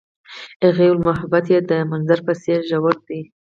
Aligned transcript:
هغې 0.63 0.85
وویل 0.89 0.97
محبت 1.07 1.45
یې 1.53 1.59
د 1.69 1.71
منظر 1.91 2.19
په 2.27 2.33
څېر 2.41 2.59
ژور 2.69 2.95
دی. 3.07 3.21